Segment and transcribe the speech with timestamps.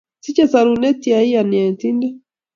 [0.23, 2.15] Sichei sorunet che 'yani Yetindet.